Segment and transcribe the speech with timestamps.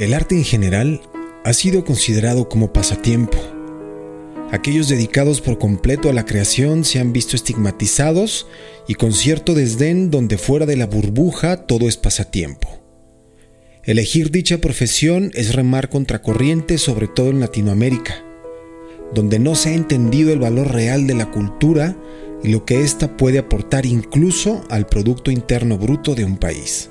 [0.00, 1.02] El arte en general
[1.44, 3.36] ha sido considerado como pasatiempo.
[4.50, 8.46] Aquellos dedicados por completo a la creación se han visto estigmatizados
[8.88, 12.80] y con cierto desdén donde fuera de la burbuja todo es pasatiempo.
[13.84, 18.24] Elegir dicha profesión es remar contracorriente sobre todo en Latinoamérica,
[19.12, 21.94] donde no se ha entendido el valor real de la cultura
[22.42, 26.88] y lo que ésta puede aportar incluso al Producto Interno Bruto de un país.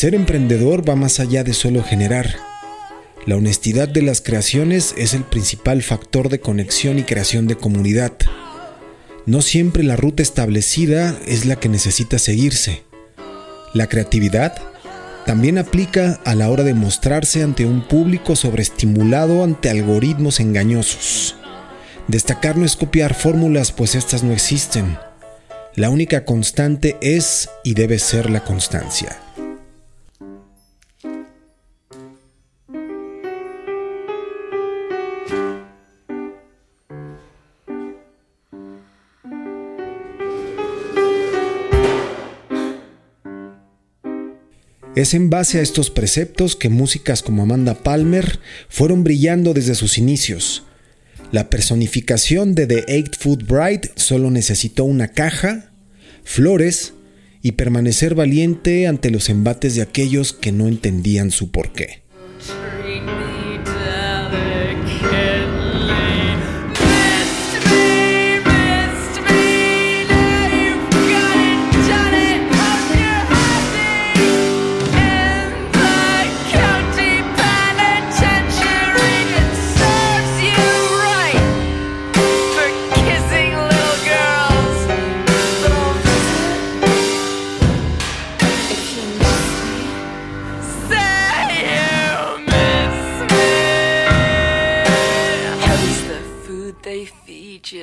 [0.00, 2.34] Ser emprendedor va más allá de solo generar.
[3.26, 8.14] La honestidad de las creaciones es el principal factor de conexión y creación de comunidad.
[9.26, 12.82] No siempre la ruta establecida es la que necesita seguirse.
[13.74, 14.54] La creatividad
[15.26, 21.36] también aplica a la hora de mostrarse ante un público sobreestimulado ante algoritmos engañosos.
[22.08, 24.96] Destacar no es copiar fórmulas, pues estas no existen.
[25.74, 29.18] La única constante es y debe ser la constancia.
[45.00, 49.96] Es en base a estos preceptos que músicas como Amanda Palmer fueron brillando desde sus
[49.96, 50.64] inicios.
[51.32, 55.72] La personificación de The Eight Foot Bride solo necesitó una caja,
[56.22, 56.92] flores
[57.40, 62.02] y permanecer valiente ante los embates de aquellos que no entendían su porqué.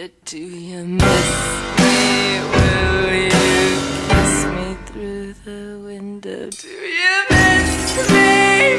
[0.07, 1.29] Or do you miss
[1.79, 2.39] me?
[2.53, 3.75] Will you
[4.07, 6.49] kiss me through the window?
[6.49, 8.29] Do you miss me?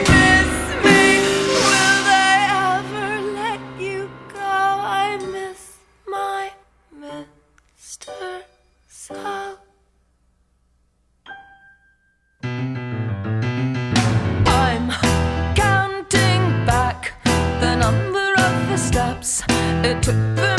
[0.09, 1.03] Miss me?
[1.67, 4.41] Will I ever let you go?
[4.41, 6.51] I miss my
[6.99, 8.43] Mr.
[8.89, 9.59] So.
[14.47, 14.91] I'm
[15.55, 17.13] counting back
[17.61, 19.43] the number of the steps
[19.85, 20.58] it took for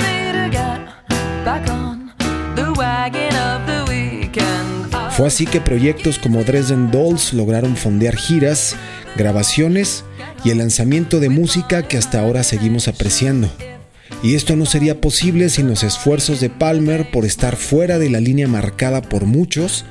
[5.20, 8.78] Fue así que proyectos como Dresden Dolls lograron fondear giras,
[9.18, 10.06] grabaciones
[10.46, 13.50] y el lanzamiento de música que hasta ahora seguimos apreciando.
[14.24, 18.22] Y esto no sería posible sin los esfuerzos de Palmer por estar fuera de la
[18.22, 19.84] línea marcada por muchos,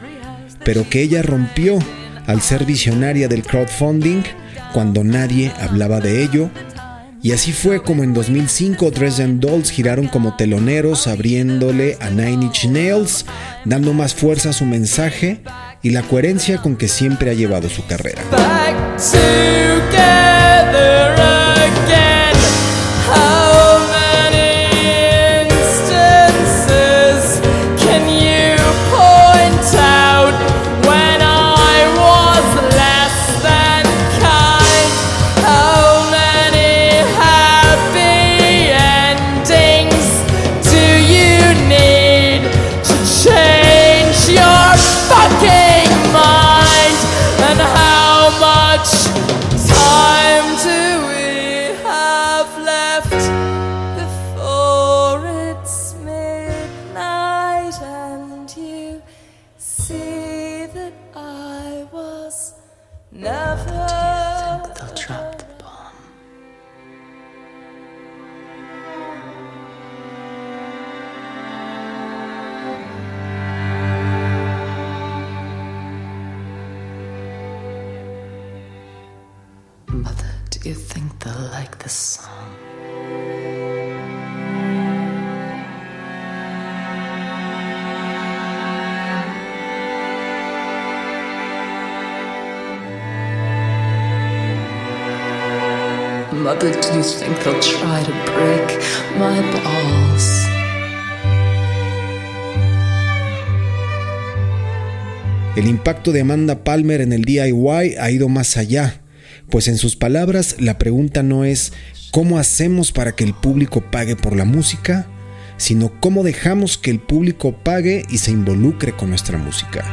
[0.65, 1.79] pero que ella rompió
[2.27, 4.23] al ser visionaria del crowdfunding
[4.73, 6.51] cuando nadie hablaba de ello
[7.23, 12.67] y así fue como en 2005 Dresden Dolls giraron como teloneros abriéndole a Nine Inch
[12.67, 13.27] Nails,
[13.65, 15.43] dando más fuerza a su mensaje
[15.83, 18.23] y la coherencia con que siempre ha llevado su carrera.
[47.49, 47.78] Do
[96.49, 98.81] Mother, do you think they'll try to break
[99.19, 100.47] my balls?
[105.57, 109.03] El impacto de Amanda Palmer en el DIY ha ido más allá
[109.51, 111.75] Pues en sus palabras, la pregunta no es
[112.13, 115.07] cómo hacemos para que el público pague por la música,
[115.59, 119.85] sino cómo dejamos que el público pague y se involucre con nuestra música.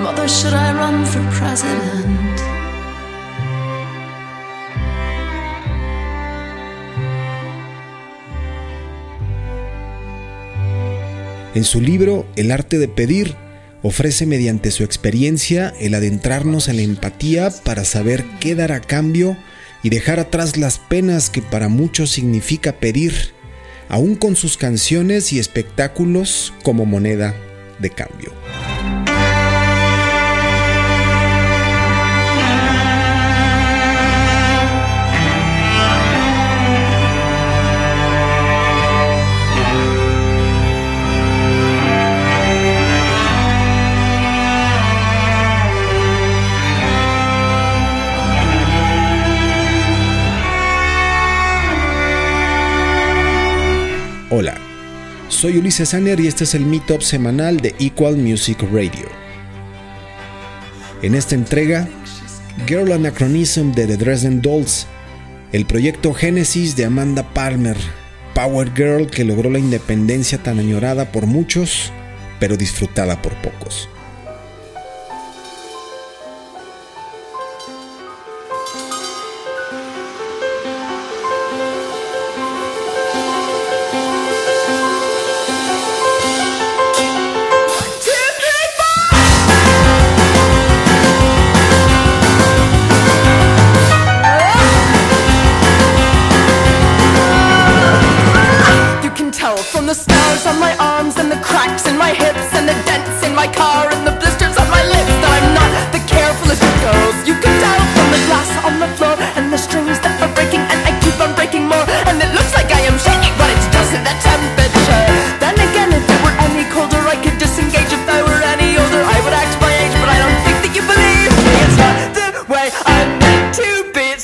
[0.00, 0.30] Mother,
[11.54, 13.34] En su libro El arte de pedir,
[13.82, 19.36] ofrece mediante su experiencia el adentrarnos en la empatía para saber qué dar a cambio
[19.82, 23.32] y dejar atrás las penas que para muchos significa pedir,
[23.88, 27.34] aún con sus canciones y espectáculos como moneda
[27.80, 28.32] de cambio.
[54.32, 54.54] Hola,
[55.26, 59.08] soy Ulises Aner y este es el Meetup semanal de Equal Music Radio.
[61.02, 61.88] En esta entrega,
[62.68, 64.86] Girl Anachronism de The Dresden Dolls,
[65.50, 67.76] el proyecto Génesis de Amanda Palmer,
[68.32, 71.92] Power Girl que logró la independencia tan añorada por muchos,
[72.38, 73.88] pero disfrutada por pocos.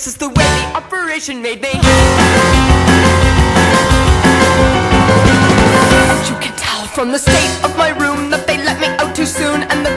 [0.06, 1.72] It's just the way the operation made me.
[6.30, 9.26] You can tell from the state of my room that they let me out too
[9.26, 9.95] soon, and the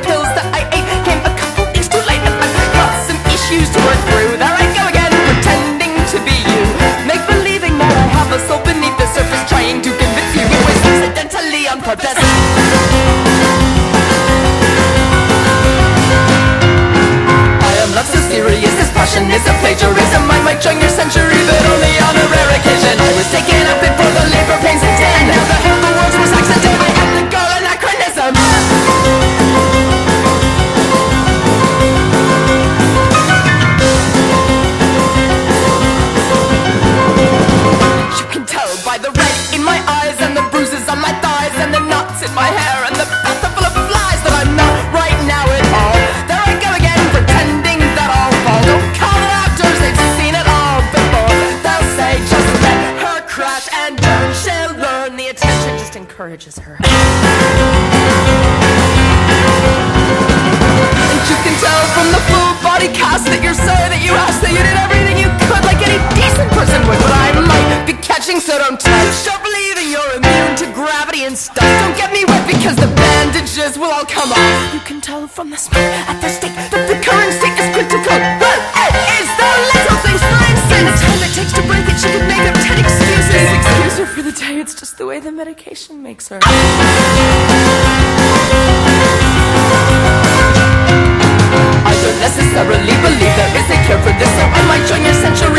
[56.39, 56.77] encourages her.
[61.09, 64.41] And you can tell from the full body cast that you're sorry that you asked
[64.41, 66.99] that you did everything you could like any decent person would.
[67.03, 69.11] But I might be catching, so don't touch.
[69.11, 71.67] Stop believing you're immune to gravity and stuff.
[71.83, 74.73] Don't get me wet because the bandages will all come off.
[74.73, 76.48] You can tell from the smell at the stake
[84.71, 86.37] it's just the way the medication makes her.
[86.43, 86.47] I
[92.03, 95.58] don't necessarily believe there is a cure for this, so I might join your century.